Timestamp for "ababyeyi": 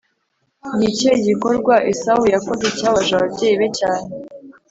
3.15-3.55